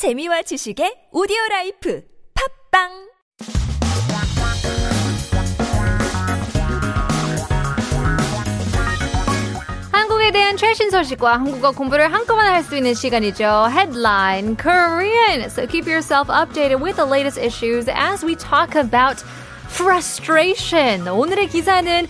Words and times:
재미와 0.00 0.40
지식의 0.40 1.08
오디오 1.12 1.36
라이프 1.50 2.00
팝빵 2.72 2.88
한국에 9.92 10.30
대한 10.32 10.56
최신 10.56 10.90
소식과 10.90 11.34
한국어 11.34 11.72
공부를 11.72 12.10
한꺼번에 12.14 12.48
할 12.48 12.62
수 12.62 12.78
있는 12.78 12.94
시간이죠. 12.94 13.68
Headline 13.70 14.56
Korean. 14.56 15.42
So 15.50 15.66
keep 15.66 15.86
yourself 15.86 16.28
updated 16.30 16.80
with 16.82 16.96
the 16.96 17.04
latest 17.04 17.38
issues 17.38 17.86
as 17.90 18.24
we 18.24 18.36
talk 18.36 18.80
about 18.80 19.22
frustration. 19.68 21.08
오늘의 21.08 21.48
기사는 21.48 22.06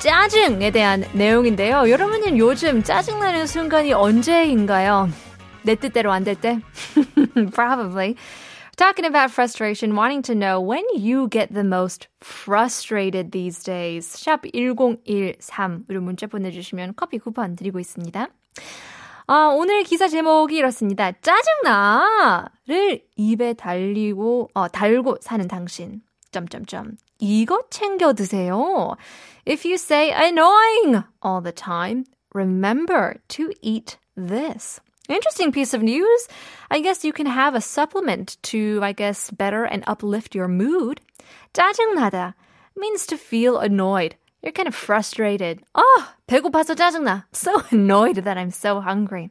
짜증에 0.00 0.72
대한 0.72 1.04
내용인데요. 1.12 1.88
여러분은 1.90 2.38
요즘 2.38 2.82
짜증나는 2.82 3.46
순간이 3.46 3.92
언제인가요? 3.92 5.29
내 5.62 5.74
뜻대로 5.74 6.12
안 6.12 6.24
될 6.24 6.36
때? 6.36 6.60
Probably. 7.54 8.16
Talking 8.76 9.04
about 9.04 9.30
frustration, 9.30 9.94
wanting 9.94 10.22
to 10.22 10.34
know 10.34 10.58
when 10.58 10.84
you 10.96 11.28
get 11.28 11.52
the 11.52 11.64
most 11.64 12.08
frustrated 12.22 13.30
these 13.30 13.62
days. 13.62 14.06
샵 14.08 14.42
1013으로 14.54 16.00
문자 16.00 16.26
보내주시면 16.26 16.94
커피 16.96 17.18
쿠폰 17.18 17.56
드리고 17.56 17.78
있습니다. 17.78 18.28
아, 19.26 19.46
오늘 19.54 19.82
기사 19.84 20.08
제목이 20.08 20.56
이렇습니다. 20.56 21.12
짜증나를 21.20 23.02
입에 23.16 23.52
달리고, 23.52 24.48
어, 24.54 24.68
달고 24.68 25.18
사는 25.20 25.46
당신. 25.46 26.00
점점점. 26.32 26.96
이거 27.18 27.62
챙겨 27.70 28.12
드세요. 28.12 28.94
If 29.46 29.66
you 29.66 29.74
say 29.74 30.10
annoying 30.10 31.04
all 31.24 31.42
the 31.42 31.52
time, 31.52 32.04
remember 32.34 33.16
to 33.28 33.50
eat 33.60 33.98
this. 34.16 34.80
Interesting 35.09 35.51
piece 35.51 35.73
of 35.73 35.83
news. 35.83 36.27
I 36.71 36.81
guess 36.81 37.05
you 37.05 37.13
can 37.13 37.27
have 37.27 37.53
a 37.53 37.61
supplement 37.61 38.37
to, 38.49 38.79
I 38.81 38.91
guess, 38.91 39.29
better 39.29 39.63
and 39.63 39.83
uplift 39.85 40.33
your 40.33 40.47
mood. 40.47 40.99
짜증나다 41.53 42.33
means 42.75 43.05
to 43.05 43.17
feel 43.17 43.59
annoyed. 43.59 44.15
You're 44.41 44.51
kind 44.51 44.67
of 44.67 44.75
frustrated. 44.75 45.61
Oh, 45.73 46.07
배고파서 46.27 46.75
짜증나. 46.75 47.25
So 47.33 47.63
annoyed 47.71 48.17
that 48.17 48.37
I'm 48.37 48.51
so 48.51 48.79
hungry. 48.79 49.29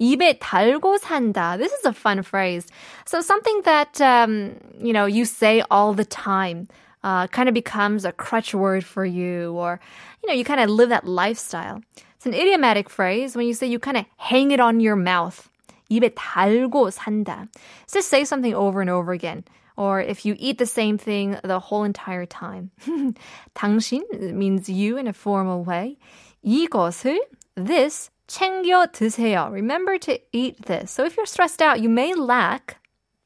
입에 0.00 0.38
달고 0.38 0.98
산다. 0.98 1.58
This 1.58 1.72
is 1.72 1.84
a 1.84 1.92
fun 1.92 2.22
phrase. 2.22 2.66
So 3.04 3.20
something 3.20 3.62
that, 3.62 4.00
um, 4.00 4.56
you 4.80 4.92
know, 4.92 5.06
you 5.06 5.24
say 5.24 5.62
all 5.70 5.92
the 5.94 6.04
time. 6.04 6.68
Uh, 7.04 7.26
kind 7.26 7.50
of 7.50 7.54
becomes 7.54 8.06
a 8.06 8.12
crutch 8.12 8.54
word 8.54 8.82
for 8.82 9.04
you, 9.04 9.52
or, 9.52 9.78
you 10.22 10.26
know, 10.26 10.34
you 10.34 10.42
kind 10.42 10.58
of 10.60 10.70
live 10.70 10.88
that 10.88 11.06
lifestyle. 11.06 11.82
It's 12.18 12.26
an 12.26 12.34
idiomatic 12.34 12.88
phrase 12.88 13.36
when 13.36 13.46
you 13.46 13.54
say 13.54 13.66
you 13.66 13.78
kind 13.78 13.96
of 13.96 14.06
hang 14.16 14.50
it 14.50 14.60
on 14.60 14.80
your 14.80 14.96
mouth. 14.96 15.48
입에 15.90 16.14
달고 16.14 16.90
산다. 16.90 17.48
So 17.86 17.98
just 17.98 18.08
say 18.08 18.24
something 18.24 18.54
over 18.54 18.80
and 18.80 18.90
over 18.90 19.12
again. 19.12 19.44
Or 19.76 20.00
if 20.00 20.24
you 20.24 20.36
eat 20.38 20.58
the 20.58 20.66
same 20.66 20.98
thing 20.98 21.36
the 21.42 21.58
whole 21.58 21.84
entire 21.84 22.26
time. 22.26 22.70
당신 23.54 24.02
means 24.32 24.68
you 24.68 24.96
in 24.96 25.06
a 25.06 25.12
formal 25.12 25.64
way. 25.64 25.98
이것을, 26.44 27.18
this, 27.56 28.10
챙겨 28.28 28.86
드세요. 28.92 29.50
Remember 29.50 29.98
to 29.98 30.18
eat 30.32 30.64
this. 30.66 30.90
So 30.90 31.04
if 31.04 31.16
you're 31.16 31.26
stressed 31.26 31.60
out, 31.60 31.80
you 31.80 31.88
may 31.88 32.14
lack 32.14 32.77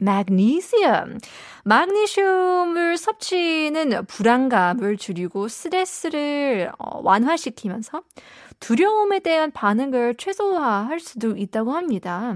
magnesium. 0.02 1.20
마그네슘을 1.66 2.98
섭취는 2.98 4.06
불안감을 4.06 4.98
줄이고 4.98 5.48
스트레스를 5.48 6.72
완화시키면서 6.78 8.02
두려움에 8.60 9.20
대한 9.20 9.52
반응을 9.52 10.16
최소화할 10.16 11.00
수도 11.00 11.36
있다고 11.38 11.74
합니다. 11.74 12.36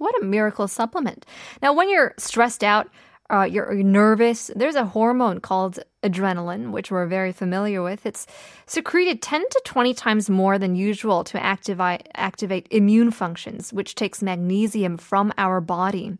What 0.00 0.16
a 0.20 0.26
miracle 0.26 0.66
supplement. 0.66 1.24
Now, 1.62 1.72
when 1.72 1.88
you're 1.88 2.14
stressed 2.18 2.64
out, 2.64 2.88
uh, 3.31 3.43
you're 3.43 3.73
nervous, 3.83 4.49
there's 4.55 4.75
a 4.75 4.85
hormone 4.85 5.39
called 5.39 5.79
adrenaline, 6.01 6.71
which 6.71 6.91
we're 6.91 7.05
very 7.07 7.33
familiar 7.33 7.83
with. 7.83 8.05
It's 8.05 8.25
secreted 8.65 9.21
10 9.21 9.41
to 9.41 9.61
20 9.65 9.93
times 9.93 10.29
more 10.29 10.57
than 10.57 10.75
usual 10.75 11.23
to 11.25 11.43
activate, 11.43 12.07
activate 12.15 12.67
immune 12.71 13.11
functions, 13.11 13.73
which 13.73 13.95
takes 13.95 14.23
magnesium 14.23 14.95
from 14.97 15.33
our 15.37 15.59
body. 15.59 16.17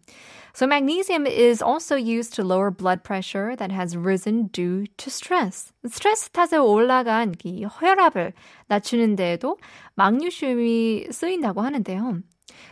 So 0.53 0.65
magnesium 0.65 1.27
is 1.27 1.61
also 1.61 1.95
used 1.95 2.33
to 2.33 2.43
lower 2.43 2.71
blood 2.71 3.03
pressure 3.03 3.55
that 3.55 3.71
has 3.71 3.95
risen 3.95 4.47
due 4.47 4.87
to 4.97 5.09
stress. 5.09 5.71
스트레스 5.85 6.31
탓에 6.31 6.57
올라간 6.57 7.35
이 7.45 7.63
혈압을 7.63 8.33
낮추는 8.67 9.15
데에도 9.15 9.57
마그네슘이 9.95 11.09
쓰인다고 11.11 11.61
하는데요. 11.61 12.23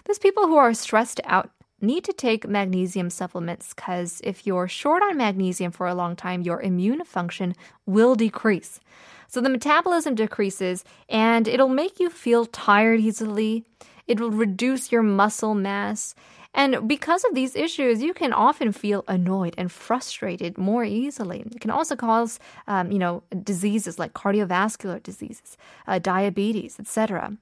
Those 0.05 0.19
people 0.19 0.47
who 0.47 0.57
are 0.57 0.73
stressed 0.73 1.21
out 1.25 1.51
need 1.82 2.04
to 2.04 2.12
take 2.12 2.48
magnesium 2.48 3.10
supplements 3.10 3.74
because 3.74 4.20
if 4.24 4.46
you're 4.46 4.68
short 4.68 5.02
on 5.02 5.16
magnesium 5.16 5.72
for 5.72 5.86
a 5.86 5.94
long 5.94 6.16
time, 6.16 6.42
your 6.42 6.60
immune 6.60 7.04
function 7.04 7.54
will 7.86 8.14
decrease. 8.14 8.80
So 9.28 9.40
the 9.40 9.48
metabolism 9.48 10.14
decreases 10.14 10.84
and 11.08 11.46
it'll 11.46 11.68
make 11.68 12.00
you 12.00 12.10
feel 12.10 12.46
tired 12.46 13.00
easily. 13.00 13.64
It 14.06 14.18
will 14.18 14.32
reduce 14.32 14.90
your 14.90 15.02
muscle 15.02 15.54
mass. 15.54 16.14
And 16.52 16.88
because 16.88 17.24
of 17.24 17.34
these 17.34 17.54
issues, 17.54 18.02
you 18.02 18.12
can 18.12 18.32
often 18.32 18.72
feel 18.72 19.04
annoyed 19.06 19.54
and 19.56 19.70
frustrated 19.70 20.58
more 20.58 20.82
easily. 20.84 21.44
It 21.54 21.60
can 21.60 21.70
also 21.70 21.94
cause, 21.94 22.40
um, 22.66 22.90
you 22.90 22.98
know, 22.98 23.22
diseases 23.44 24.00
like 24.00 24.14
cardiovascular 24.14 25.00
diseases, 25.00 25.56
uh, 25.86 26.00
diabetes, 26.00 26.80
etc. 26.80 27.36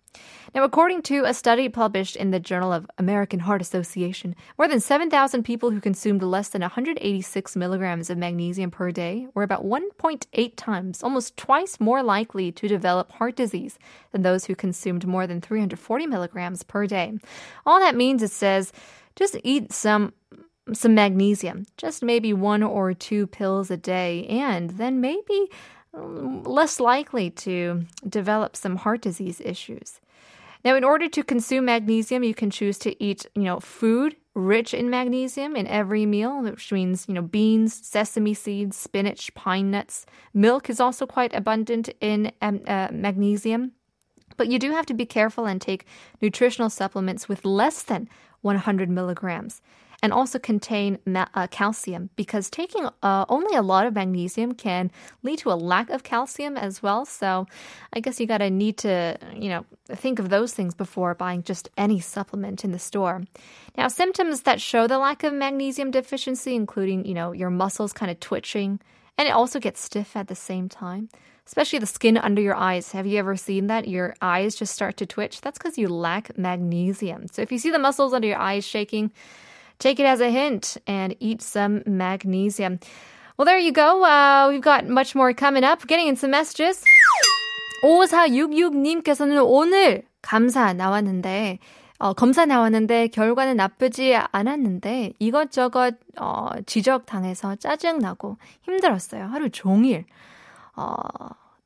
Now, 0.54 0.64
according 0.64 1.02
to 1.02 1.24
a 1.24 1.34
study 1.34 1.68
published 1.68 2.16
in 2.16 2.30
the 2.30 2.40
Journal 2.40 2.72
of 2.72 2.90
American 2.96 3.40
Heart 3.40 3.60
Association, 3.60 4.34
more 4.56 4.66
than 4.66 4.80
7,000 4.80 5.42
people 5.42 5.70
who 5.70 5.80
consumed 5.80 6.22
less 6.22 6.48
than 6.48 6.62
186 6.62 7.56
milligrams 7.56 8.08
of 8.08 8.16
magnesium 8.16 8.70
per 8.70 8.90
day 8.90 9.26
were 9.34 9.42
about 9.42 9.66
1.8 9.66 10.52
times, 10.56 11.02
almost 11.02 11.36
twice 11.36 11.78
more 11.78 12.02
likely 12.02 12.50
to 12.52 12.66
develop 12.66 13.12
heart 13.12 13.36
disease 13.36 13.78
than 14.12 14.22
those 14.22 14.46
who 14.46 14.54
consumed 14.54 15.06
more 15.06 15.26
than 15.26 15.40
340 15.40 16.06
milligrams 16.06 16.62
per 16.62 16.86
day. 16.86 17.18
All 17.66 17.78
that 17.80 17.94
means, 17.96 18.22
it 18.22 18.30
says, 18.30 18.72
just 19.16 19.36
eat 19.44 19.72
some 19.72 20.12
some 20.72 20.94
magnesium, 20.94 21.64
just 21.78 22.02
maybe 22.02 22.32
one 22.34 22.62
or 22.62 22.92
two 22.92 23.26
pills 23.26 23.70
a 23.70 23.76
day, 23.76 24.26
and 24.26 24.70
then 24.70 25.00
maybe 25.00 25.48
um, 25.94 26.42
less 26.42 26.78
likely 26.78 27.30
to 27.30 27.84
develop 28.06 28.54
some 28.54 28.76
heart 28.76 29.00
disease 29.00 29.40
issues. 29.44 30.00
Now, 30.64 30.74
in 30.74 30.84
order 30.84 31.08
to 31.08 31.22
consume 31.22 31.66
magnesium, 31.66 32.24
you 32.24 32.34
can 32.34 32.50
choose 32.50 32.78
to 32.78 33.02
eat, 33.02 33.26
you 33.34 33.42
know, 33.42 33.60
food 33.60 34.16
rich 34.34 34.72
in 34.72 34.88
magnesium 34.88 35.56
in 35.56 35.66
every 35.66 36.06
meal, 36.06 36.42
which 36.42 36.72
means, 36.72 37.06
you 37.08 37.14
know, 37.14 37.22
beans, 37.22 37.74
sesame 37.86 38.34
seeds, 38.34 38.76
spinach, 38.76 39.34
pine 39.34 39.70
nuts. 39.70 40.06
Milk 40.32 40.70
is 40.70 40.80
also 40.80 41.06
quite 41.06 41.34
abundant 41.34 41.88
in 42.00 42.32
um, 42.40 42.60
uh, 42.66 42.88
magnesium. 42.92 43.72
But 44.36 44.48
you 44.48 44.58
do 44.58 44.70
have 44.70 44.86
to 44.86 44.94
be 44.94 45.06
careful 45.06 45.46
and 45.46 45.60
take 45.60 45.86
nutritional 46.22 46.70
supplements 46.70 47.28
with 47.28 47.44
less 47.44 47.82
than 47.82 48.08
100 48.42 48.88
milligrams 48.88 49.60
and 50.02 50.12
also 50.12 50.38
contain 50.38 50.98
ma- 51.04 51.26
uh, 51.34 51.46
calcium 51.48 52.10
because 52.16 52.50
taking 52.50 52.88
uh, 53.02 53.24
only 53.28 53.56
a 53.56 53.62
lot 53.62 53.86
of 53.86 53.94
magnesium 53.94 54.52
can 54.52 54.90
lead 55.22 55.38
to 55.40 55.50
a 55.50 55.54
lack 55.54 55.90
of 55.90 56.02
calcium 56.02 56.56
as 56.56 56.82
well. 56.82 57.04
So 57.04 57.46
I 57.92 58.00
guess 58.00 58.20
you 58.20 58.26
gotta 58.26 58.50
need 58.50 58.78
to, 58.78 59.18
you 59.34 59.48
know, 59.48 59.64
think 59.88 60.18
of 60.18 60.28
those 60.28 60.54
things 60.54 60.74
before 60.74 61.14
buying 61.14 61.42
just 61.42 61.68
any 61.76 62.00
supplement 62.00 62.64
in 62.64 62.72
the 62.72 62.78
store. 62.78 63.22
Now, 63.76 63.88
symptoms 63.88 64.42
that 64.42 64.60
show 64.60 64.86
the 64.86 64.98
lack 64.98 65.24
of 65.24 65.32
magnesium 65.32 65.90
deficiency, 65.90 66.54
including, 66.54 67.04
you 67.04 67.14
know, 67.14 67.32
your 67.32 67.50
muscles 67.50 67.92
kind 67.92 68.10
of 68.10 68.20
twitching, 68.20 68.80
and 69.16 69.26
it 69.26 69.32
also 69.32 69.58
gets 69.58 69.80
stiff 69.80 70.16
at 70.16 70.28
the 70.28 70.36
same 70.36 70.68
time 70.68 71.08
especially 71.48 71.78
the 71.78 71.86
skin 71.86 72.18
under 72.18 72.42
your 72.42 72.54
eyes. 72.54 72.92
Have 72.92 73.06
you 73.06 73.18
ever 73.18 73.34
seen 73.34 73.68
that? 73.68 73.88
Your 73.88 74.14
eyes 74.20 74.54
just 74.54 74.74
start 74.74 74.98
to 74.98 75.06
twitch. 75.06 75.40
That's 75.40 75.56
because 75.56 75.78
you 75.78 75.88
lack 75.88 76.36
magnesium. 76.36 77.26
So 77.26 77.40
if 77.40 77.50
you 77.50 77.58
see 77.58 77.70
the 77.70 77.78
muscles 77.78 78.12
under 78.12 78.28
your 78.28 78.36
eyes 78.36 78.66
shaking, 78.66 79.10
take 79.78 80.00
it 80.00 80.06
as 80.06 80.20
a 80.20 80.30
hint 80.30 80.76
and 80.86 81.14
eat 81.20 81.42
some 81.42 81.82
magnesium. 81.86 82.80
Well, 83.36 83.46
there 83.46 83.58
you 83.58 83.72
go. 83.72 84.02
Uh, 84.02 84.48
we've 84.50 84.60
got 84.60 84.88
much 84.88 85.14
more 85.14 85.32
coming 85.32 85.64
up. 85.64 85.86
Getting 85.86 86.08
in 86.08 86.16
some 86.16 86.30
messages. 86.30 86.82
5466님께서는 87.82 89.44
오늘 89.46 90.02
감사 90.22 90.72
나왔는데, 90.72 91.60
어, 91.98 92.12
검사 92.12 92.46
나왔는데 92.46 93.08
결과는 93.08 93.56
나쁘지 93.56 94.16
않았는데 94.16 95.14
이것저것 95.18 95.96
어, 96.16 96.48
지적당해서 96.66 97.56
짜증나고 97.56 98.36
힘들었어요. 98.62 99.26
하루 99.26 99.50
종일. 99.50 100.04
어, 100.76 100.94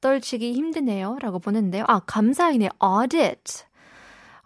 떨치기 0.00 0.53
힘드네요. 0.53 1.19
라고 1.20 1.38
보는데요. 1.38 1.85
아, 1.87 2.00
감사이네. 2.00 2.70
audit. 2.82 3.65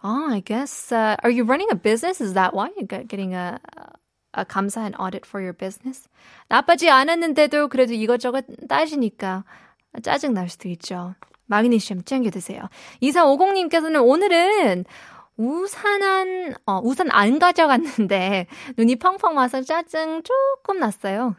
Oh, 0.03 0.29
I 0.29 0.41
guess, 0.41 0.91
uh, 0.91 1.15
are 1.23 1.29
you 1.29 1.43
running 1.43 1.67
a 1.71 1.75
business? 1.75 2.21
Is 2.21 2.33
that 2.33 2.53
why 2.53 2.69
you're 2.77 3.03
getting 3.03 3.33
a, 3.33 3.59
a 4.33 4.45
감사 4.45 4.85
and 4.85 4.95
audit 4.99 5.25
for 5.25 5.41
your 5.41 5.53
business? 5.53 6.07
나쁘지 6.49 6.89
않았는데도 6.89 7.67
그래도 7.69 7.93
이것저것 7.93 8.45
따지니까 8.69 9.43
짜증 10.03 10.33
날 10.33 10.49
수도 10.49 10.69
있죠. 10.69 11.15
마그네슘 11.47 12.03
챙겨 12.03 12.29
드세요. 12.29 12.69
2450님께서는 13.01 14.05
오늘은 14.05 14.85
우산 15.37 16.01
안, 16.01 16.53
어, 16.65 16.81
우산 16.83 17.09
안 17.11 17.39
가져갔는데 17.39 18.47
눈이 18.77 18.95
펑펑 18.97 19.37
와서 19.37 19.61
짜증 19.61 20.23
조금 20.23 20.79
났어요. 20.79 21.35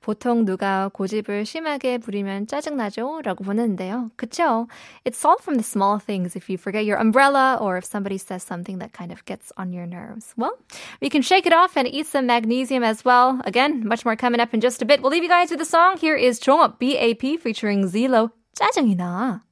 보통 0.00 0.44
누가 0.44 0.88
고집을 0.88 1.44
심하게 1.44 1.98
부리면 1.98 2.46
짜증 2.46 2.76
나죠? 2.76 3.20
라고 3.22 3.44
보냈는데요. 3.44 4.10
그쵸? 4.16 4.66
It's 5.04 5.24
all 5.24 5.36
from 5.40 5.56
the 5.56 5.64
small 5.64 5.98
things 5.98 6.34
if 6.34 6.48
you 6.48 6.56
forget 6.56 6.84
your 6.84 6.98
umbrella 6.98 7.58
or 7.60 7.76
if 7.76 7.84
somebody 7.84 8.16
says 8.16 8.42
something 8.42 8.78
that 8.78 8.92
kind 8.92 9.12
of 9.12 9.24
gets 9.26 9.52
on 9.56 9.72
your 9.72 9.86
nerves. 9.86 10.32
Well, 10.36 10.56
we 11.00 11.10
can 11.10 11.22
shake 11.22 11.46
it 11.46 11.52
off 11.52 11.76
and 11.76 11.86
eat 11.86 12.06
some 12.06 12.26
magnesium 12.26 12.82
as 12.82 13.04
well. 13.04 13.40
Again, 13.44 13.86
much 13.86 14.04
more 14.04 14.16
coming 14.16 14.40
up 14.40 14.54
in 14.54 14.60
just 14.60 14.80
a 14.82 14.86
bit. 14.86 15.02
We'll 15.02 15.12
leave 15.12 15.22
you 15.22 15.28
guys 15.28 15.50
with 15.50 15.60
a 15.60 15.68
song. 15.68 15.98
Here 15.98 16.16
is 16.16 16.40
종업 16.40 16.78
BAP 16.80 17.38
featuring 17.38 17.84
Zelo. 17.86 18.30
짜증이 18.54 18.96
나. 18.96 19.42